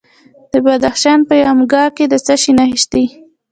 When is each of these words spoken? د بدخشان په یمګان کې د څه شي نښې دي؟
د 0.51 0.53
بدخشان 0.65 1.19
په 1.27 1.33
یمګان 1.43 1.89
کې 1.95 2.05
د 2.07 2.13
څه 2.25 2.33
شي 2.41 2.51
نښې 2.57 2.85
دي؟ 2.91 3.05